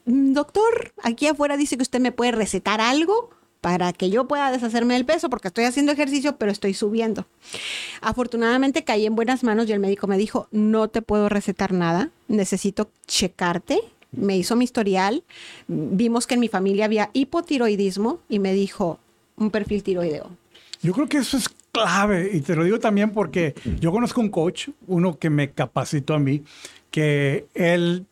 [0.05, 4.51] "Mm, doctor, aquí afuera dice que usted me puede recetar algo para que yo pueda
[4.51, 7.25] deshacerme del peso porque estoy haciendo ejercicio, pero estoy subiendo.
[8.01, 12.09] Afortunadamente caí en buenas manos y el médico me dijo, no te puedo recetar nada,
[12.27, 13.79] necesito checarte.
[14.11, 15.23] Me hizo mi historial,
[15.67, 18.99] vimos que en mi familia había hipotiroidismo y me dijo
[19.37, 20.29] un perfil tiroideo.
[20.81, 24.29] Yo creo que eso es clave y te lo digo también porque yo conozco un
[24.29, 26.43] coach, uno que me capacitó a mí,
[26.91, 28.05] que él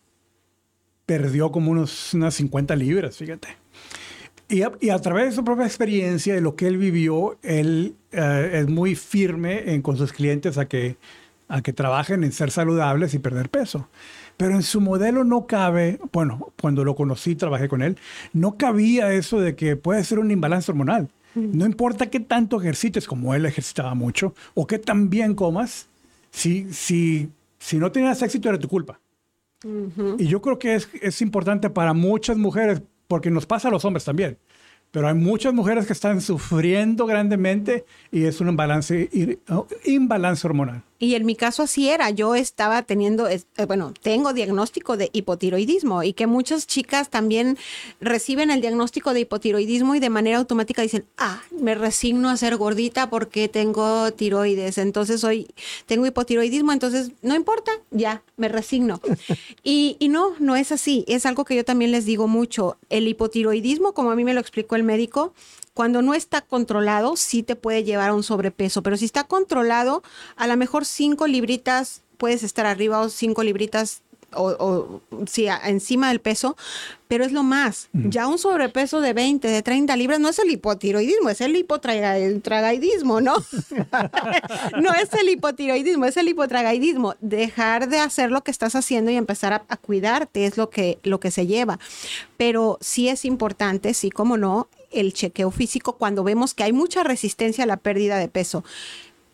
[1.05, 3.49] perdió como unos, unas 50 libras, fíjate.
[4.49, 7.95] Y a, y a través de su propia experiencia, de lo que él vivió, él
[8.11, 10.97] eh, es muy firme en, con sus clientes a que,
[11.47, 13.87] a que trabajen en ser saludables y perder peso.
[14.37, 17.97] Pero en su modelo no cabe, bueno, cuando lo conocí, trabajé con él,
[18.33, 21.09] no cabía eso de que puede ser un imbalance hormonal.
[21.35, 25.87] No importa qué tanto ejercites, como él ejercitaba mucho, o qué tan bien comas,
[26.29, 28.99] si, si, si no tenías éxito era tu culpa.
[30.17, 33.85] Y yo creo que es, es importante para muchas mujeres, porque nos pasa a los
[33.85, 34.37] hombres también.
[34.91, 39.09] Pero hay muchas mujeres que están sufriendo grandemente y es un imbalance,
[39.85, 40.83] imbalance hormonal.
[41.01, 46.03] Y en mi caso así era, yo estaba teniendo, eh, bueno, tengo diagnóstico de hipotiroidismo
[46.03, 47.57] y que muchas chicas también
[47.99, 52.55] reciben el diagnóstico de hipotiroidismo y de manera automática dicen, ah, me resigno a ser
[52.55, 55.47] gordita porque tengo tiroides, entonces hoy
[55.87, 59.01] tengo hipotiroidismo, entonces no importa, ya, me resigno.
[59.63, 63.07] y, y no, no es así, es algo que yo también les digo mucho, el
[63.07, 65.33] hipotiroidismo, como a mí me lo explicó el médico,
[65.73, 70.03] cuando no está controlado, sí te puede llevar a un sobrepeso, pero si está controlado,
[70.35, 74.01] a lo mejor cinco libritas puedes estar arriba o cinco libritas
[74.33, 76.55] o, sí, encima del peso,
[77.07, 77.89] pero es lo más.
[77.91, 83.19] Ya un sobrepeso de 20, de 30 libras no es el hipotiroidismo, es el hipotragaidismo,
[83.19, 83.35] ¿no?
[84.81, 87.15] no es el hipotiroidismo, es el hipotragaidismo.
[87.19, 90.99] Dejar de hacer lo que estás haciendo y empezar a, a, cuidarte es lo que,
[91.03, 91.79] lo que se lleva.
[92.37, 97.03] Pero sí es importante, sí, como no, el chequeo físico cuando vemos que hay mucha
[97.03, 98.63] resistencia a la pérdida de peso.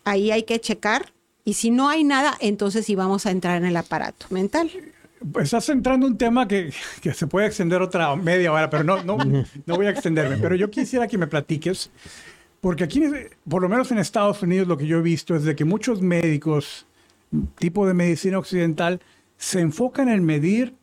[0.04, 1.12] Ahí hay que checar
[1.44, 4.70] y si no hay nada, entonces sí vamos a entrar en el aparato mental.
[5.32, 8.84] Pues estás entrando en un tema que, que, se puede extender otra media hora, pero
[8.84, 9.16] no, no,
[9.66, 10.36] no voy a extenderme.
[10.36, 11.90] Pero yo quisiera que me platiques,
[12.60, 13.02] porque aquí,
[13.48, 16.02] por lo menos en Estados Unidos, lo que yo he visto es de que muchos
[16.02, 16.86] médicos,
[17.58, 19.00] tipo de medicina occidental,
[19.38, 20.74] se enfocan en medir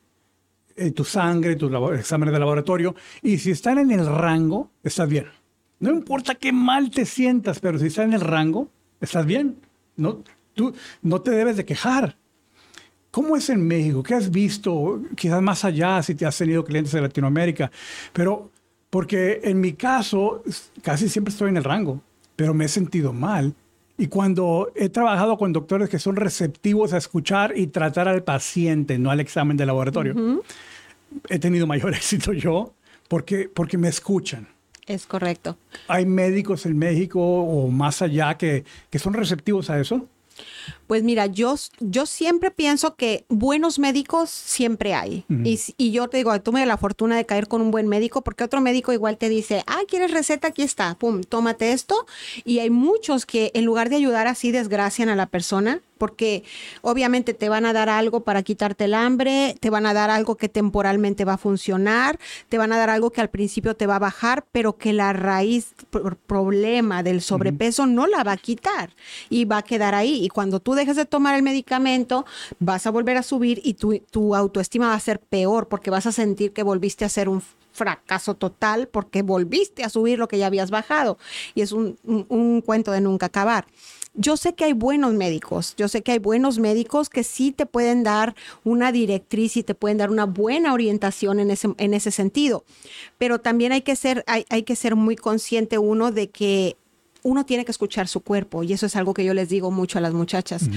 [0.75, 5.25] eh, tu sangre, tus exámenes de laboratorio, y si están en el rango, estás bien.
[5.79, 9.57] No importa qué mal te sientas, pero si estás en el rango, estás bien.
[9.97, 12.17] No, tú no te debes de quejar.
[13.11, 14.03] ¿Cómo es en México?
[14.03, 15.01] ¿Qué has visto?
[15.15, 17.71] Quizás más allá, si te has tenido clientes de Latinoamérica.
[18.11, 18.51] Pero,
[18.89, 20.43] porque en mi caso,
[20.81, 22.01] casi siempre estoy en el rango,
[22.35, 23.55] pero me he sentido mal.
[23.97, 28.97] Y cuando he trabajado con doctores que son receptivos a escuchar y tratar al paciente,
[28.99, 30.43] no al examen de laboratorio,
[31.29, 32.73] he tenido mayor éxito yo
[33.07, 34.47] porque, porque me escuchan.
[34.85, 35.57] Es correcto.
[35.87, 40.07] ¿Hay médicos en México o más allá que, que son receptivos a eso?
[40.87, 45.25] Pues mira, yo, yo siempre pienso que buenos médicos siempre hay.
[45.43, 48.43] y, y, yo te digo, tuve la fortuna de caer con un buen médico porque
[48.43, 50.49] otro médico igual te dice, ah, ¿quieres receta?
[50.49, 52.05] Aquí está, pum, tómate esto.
[52.43, 56.43] Y hay muchos que en lugar de ayudar así desgracian a la persona porque
[56.81, 60.35] obviamente te van a dar algo para quitarte el hambre, te van a dar algo
[60.35, 63.95] que temporalmente va a funcionar, te van a dar algo que al principio te va
[63.97, 65.73] a bajar, pero que la raíz
[66.27, 68.91] problema del sobrepeso no la va a quitar
[69.29, 70.23] y va a quedar ahí.
[70.23, 72.25] Y cuando tú dejes de tomar el medicamento,
[72.59, 76.05] vas a volver a subir y tu, tu autoestima va a ser peor porque vas
[76.05, 80.37] a sentir que volviste a ser un fracaso total porque volviste a subir lo que
[80.37, 81.17] ya habías bajado.
[81.53, 83.65] Y es un, un, un cuento de nunca acabar
[84.15, 87.65] yo sé que hay buenos médicos, yo sé que hay buenos médicos que sí te
[87.65, 92.11] pueden dar una directriz y te pueden dar una buena orientación en ese, en ese
[92.11, 92.63] sentido,
[93.17, 96.77] pero también hay que, ser, hay, hay que ser muy consciente uno de que
[97.23, 99.97] uno tiene que escuchar su cuerpo y eso es algo que yo les digo mucho
[99.97, 100.69] a las muchachas.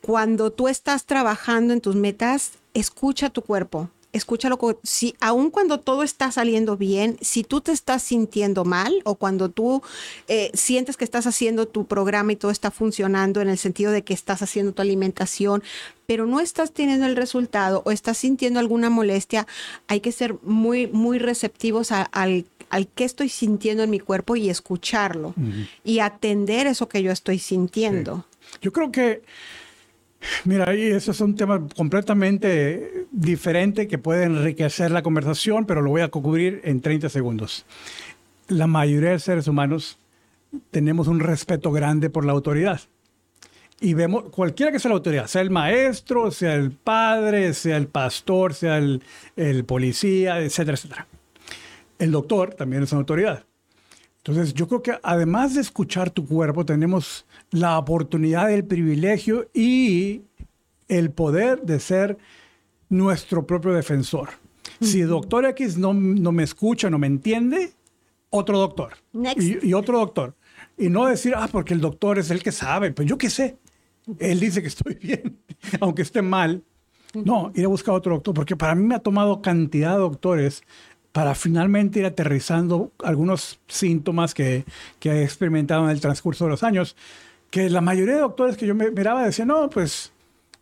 [0.00, 6.02] Cuando tú estás trabajando en tus metas, escucha tu cuerpo escúchalo, si aun cuando todo
[6.02, 9.82] está saliendo bien, si tú te estás sintiendo mal o cuando tú
[10.28, 14.02] eh, sientes que estás haciendo tu programa y todo está funcionando en el sentido de
[14.02, 15.62] que estás haciendo tu alimentación,
[16.06, 19.46] pero no estás teniendo el resultado o estás sintiendo alguna molestia,
[19.88, 24.50] hay que ser muy, muy receptivos al al que estoy sintiendo en mi cuerpo y
[24.50, 25.34] escucharlo
[25.84, 28.26] y atender eso que yo estoy sintiendo.
[28.60, 29.22] Yo creo que
[30.44, 35.90] Mira, y eso es un tema completamente diferente que puede enriquecer la conversación, pero lo
[35.90, 37.64] voy a cubrir en 30 segundos.
[38.48, 39.98] La mayoría de seres humanos
[40.70, 42.80] tenemos un respeto grande por la autoridad.
[43.80, 47.88] Y vemos, cualquiera que sea la autoridad, sea el maestro, sea el padre, sea el
[47.88, 49.02] pastor, sea el,
[49.36, 51.06] el policía, etcétera, etcétera.
[51.98, 53.44] El doctor también es una autoridad.
[54.26, 60.22] Entonces, yo creo que además de escuchar tu cuerpo, tenemos la oportunidad, el privilegio y
[60.88, 62.18] el poder de ser
[62.88, 64.30] nuestro propio defensor.
[64.80, 67.74] Si doctor X no, no, me escucha, no me entiende,
[68.30, 68.94] otro doctor.
[69.36, 70.34] Y, y, otro doctor.
[70.76, 72.90] Y no decir, ah, porque el doctor es el que sabe.
[72.90, 73.58] Pues yo qué sé.
[74.18, 75.38] Él dice que estoy bien,
[75.80, 76.64] aunque esté mal.
[77.14, 80.64] No, ir a buscar otro doctor, porque para mí me ha tomado cantidad de doctores
[81.16, 84.66] para finalmente ir aterrizando algunos síntomas que,
[85.00, 86.94] que he experimentado en el transcurso de los años
[87.50, 90.12] que la mayoría de doctores que yo me miraba decían, no, pues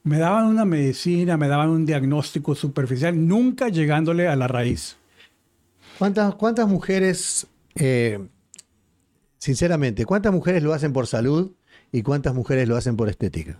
[0.05, 4.97] me daban una medicina, me daban un diagnóstico superficial, nunca llegándole a la raíz.
[5.99, 8.25] ¿Cuántas, cuántas mujeres, eh,
[9.38, 11.51] sinceramente, cuántas mujeres lo hacen por salud
[11.90, 13.59] y cuántas mujeres lo hacen por estética?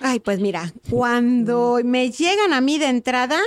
[0.00, 3.38] Ay, pues mira, cuando me llegan a mí de entrada,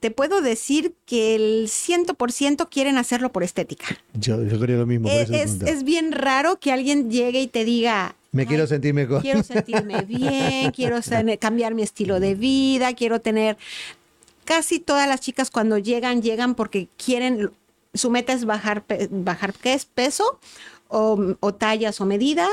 [0.00, 3.86] te puedo decir que el 100% quieren hacerlo por estética.
[4.14, 5.08] Yo, yo creo lo mismo.
[5.08, 8.94] Eh, Es, es bien raro que alguien llegue y te diga, Me "Ay, quiero sentir
[8.94, 9.22] mejor.
[9.22, 10.98] quiero sentirme bien, quiero
[11.38, 13.56] cambiar mi estilo de vida, quiero tener...
[14.44, 17.50] Casi todas las chicas cuando llegan, llegan porque quieren,
[17.94, 19.86] su meta es bajar, bajar ¿qué es?
[19.86, 20.38] Peso
[20.88, 22.50] o, o tallas o medidas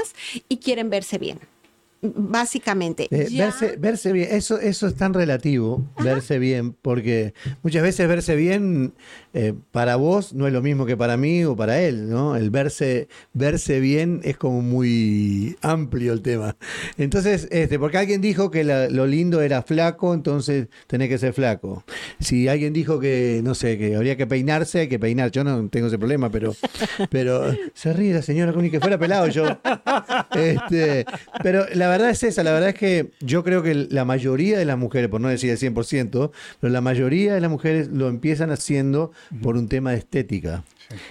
[0.48, 1.40] y quieren verse bien.
[2.02, 3.08] Básicamente.
[3.12, 8.08] Eh, Ya- verse, verse bien, eso, eso es tan relativo, verse bien, porque muchas veces
[8.08, 8.94] verse bien
[9.34, 12.36] eh, para vos no es lo mismo que para mí o para él, ¿no?
[12.36, 16.58] El verse, verse bien es como muy amplio el tema.
[16.98, 21.34] Entonces, este, porque alguien dijo que la- lo lindo era flaco, entonces tenés que ser
[21.34, 21.84] flaco.
[22.20, 25.32] Si alguien dijo que, no sé, que habría que peinarse, hay que peinar.
[25.32, 26.56] Yo no tengo ese problema, pero,
[27.10, 29.46] pero se ríe la señora como ni que fuera pelado yo.
[30.36, 31.06] Este,
[31.44, 34.66] pero la verdad es esa, la verdad es que yo creo que la mayoría de
[34.66, 38.52] las mujeres, por no decir el 100%, pero la mayoría de las mujeres lo empiezan
[38.52, 40.64] haciendo por un tema de estética.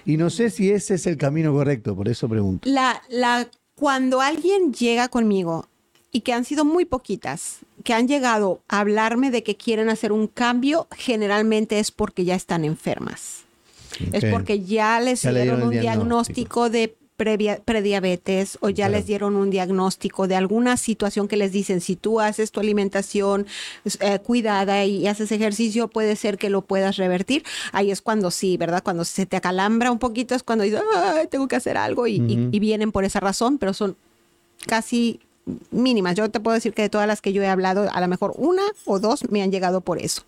[0.05, 2.69] Y no sé si ese es el camino correcto, por eso pregunto.
[2.69, 5.67] La, la, cuando alguien llega conmigo
[6.13, 10.13] y que han sido muy poquitas, que han llegado a hablarme de que quieren hacer
[10.13, 13.45] un cambio, generalmente es porque ya están enfermas.
[14.13, 18.87] Es porque ya les Ya le dieron dieron un diagnóstico de previa- prediabetes o ya
[18.87, 18.93] Claro.
[18.95, 23.47] les dieron un diagnóstico de alguna situación que les dicen, si tú haces tu alimentación
[24.01, 27.45] eh, cuidada y haces ejercicio, puede ser que lo puedas revertir.
[27.73, 28.83] Ahí es cuando sí, ¿verdad?
[28.83, 32.15] Cuando se te acalambra un poquito es cuando dices, "Ay, tengo que hacer algo y,
[32.53, 33.97] y- vienen por esa razón, pero son
[34.67, 35.21] casi
[35.71, 36.15] mínimas.
[36.15, 38.33] Yo te puedo decir que de todas las que yo he hablado, a lo mejor
[38.37, 40.23] una o dos me han llegado por eso.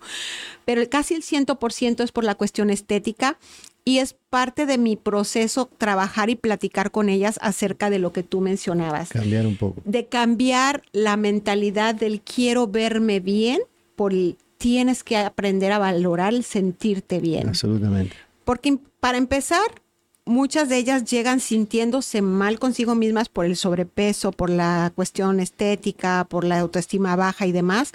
[0.65, 3.37] Pero casi el 100% es por la cuestión estética
[3.85, 8.23] y es parte de mi proceso trabajar y platicar con ellas acerca de lo que
[8.23, 9.09] tú mencionabas.
[9.09, 9.81] Cambiar un poco.
[9.85, 13.61] De cambiar la mentalidad del quiero verme bien
[13.95, 17.49] por el tienes que aprender a valorar el sentirte bien.
[17.49, 18.15] Absolutamente.
[18.45, 19.82] Porque para empezar,
[20.25, 26.25] muchas de ellas llegan sintiéndose mal consigo mismas por el sobrepeso, por la cuestión estética,
[26.29, 27.91] por la autoestima baja y demás,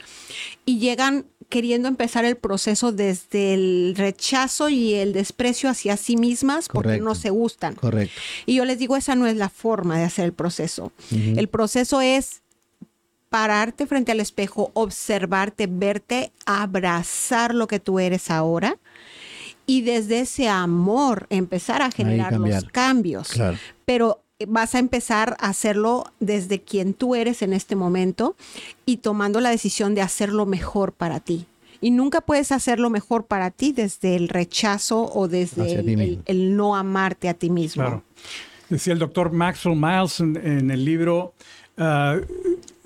[0.65, 6.69] y llegan queriendo empezar el proceso desde el rechazo y el desprecio hacia sí mismas
[6.69, 7.75] porque no se gustan.
[7.75, 8.21] Correcto.
[8.45, 10.93] Y yo les digo, esa no es la forma de hacer el proceso.
[11.11, 12.43] El proceso es
[13.31, 18.79] pararte frente al espejo, observarte, verte, abrazar lo que tú eres ahora
[19.69, 23.29] y desde ese amor empezar a generar los cambios.
[23.29, 23.59] Claro.
[23.85, 28.35] Pero vas a empezar a hacerlo desde quien tú eres en este momento
[28.87, 31.45] y tomando la decisión de hacerlo mejor para ti.
[31.83, 35.79] Y nunca puedes hacerlo mejor para ti desde el rechazo o desde
[36.25, 37.83] el, no amarte a ti mismo.
[37.83, 38.03] Claro.
[38.71, 41.35] Decía el doctor Maxwell Miles en, en el libro
[41.77, 42.17] ah,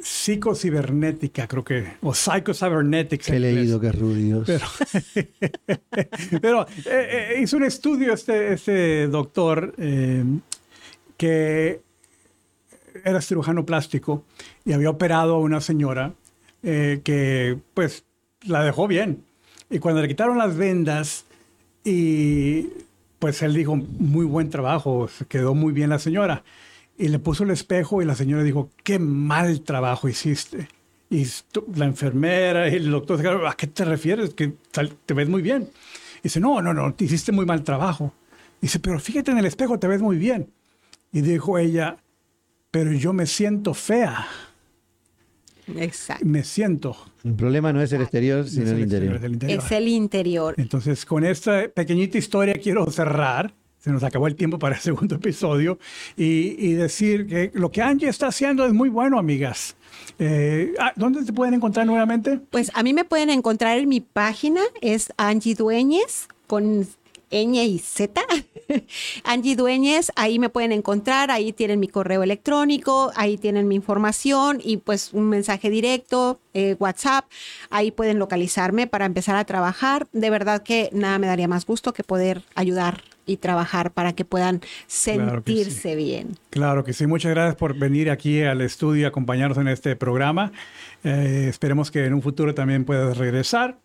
[0.02, 3.28] Psicocibernética, creo que, o Psychocybernetics.
[3.28, 3.54] Inglés.
[3.54, 4.44] leído que es.
[4.46, 4.66] Pero,
[6.40, 10.24] pero eh, eh, hizo un estudio este, este doctor eh,
[11.16, 11.80] que
[13.04, 14.24] era cirujano plástico
[14.64, 16.14] y había operado a una señora
[16.62, 18.04] eh, que pues
[18.42, 19.24] la dejó bien.
[19.70, 21.24] Y cuando le quitaron las vendas
[21.84, 22.68] y
[23.18, 26.44] pues él dijo, muy buen trabajo, quedó muy bien la señora.
[27.02, 30.68] Y le puso el espejo y la señora dijo, qué mal trabajo hiciste.
[31.10, 31.26] Y
[31.74, 34.34] la enfermera y el doctor quedaron, ¿a qué te refieres?
[34.34, 34.52] Que
[35.04, 35.68] te ves muy bien.
[36.22, 38.12] dice, no, no, no, te hiciste muy mal trabajo.
[38.60, 40.48] dice, pero fíjate en el espejo, te ves muy bien.
[41.12, 41.96] Y dijo ella,
[42.70, 44.28] pero yo me siento fea,
[45.76, 46.24] Exacto.
[46.24, 46.96] me siento.
[47.24, 49.14] El problema no es el exterior, sino Es el el interior.
[49.14, 49.58] exterior del interior.
[49.64, 50.54] Es el interior.
[50.56, 53.52] Entonces, con esta pequeñita historia quiero cerrar.
[53.82, 55.78] Se nos acabó el tiempo para el segundo episodio
[56.16, 59.76] y, decir que lo que Angie está haciendo es muy bueno, amigas.
[60.18, 62.38] Eh, ah, ¿Dónde te pueden encontrar nuevamente?
[62.50, 66.86] Pues a mí me pueden encontrar en mi página, es Angie Dueñez con
[67.32, 68.22] ñ y z.
[69.24, 74.60] Angie Dueñez, ahí me pueden encontrar, ahí tienen mi correo electrónico, ahí tienen mi información
[74.62, 77.24] y pues un mensaje directo, eh, WhatsApp,
[77.70, 80.06] ahí pueden localizarme para empezar a trabajar.
[80.12, 84.24] De verdad que nada me daría más gusto que poder ayudar y trabajar para que
[84.24, 85.64] puedan Claro que sí.
[85.64, 86.36] sentirse bien.
[86.50, 87.06] Claro que sí.
[87.06, 90.52] Muchas gracias por venir aquí al estudio y acompañarnos en este programa.
[91.04, 93.76] Eh, esperemos que en un futuro también puedas regresar.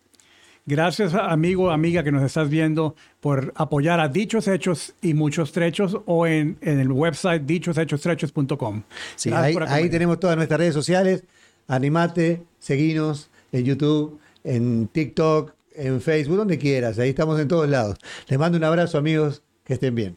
[0.66, 5.96] Gracias, amigo, amiga que nos estás viendo, por apoyar a Dichos Hechos y Muchos Trechos
[6.04, 8.82] o en, en el website dichoshechos.com.
[9.16, 11.24] Sí, ahí, ahí tenemos todas nuestras redes sociales.
[11.68, 16.98] Animate, seguinos en YouTube, en TikTok, en Facebook, donde quieras.
[16.98, 17.98] Ahí estamos en todos lados.
[18.26, 19.42] Les mando un abrazo, amigos.
[19.64, 20.16] Que estén bien.